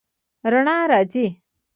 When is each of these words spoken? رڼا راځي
رڼا 0.51 0.77
راځي 0.91 1.25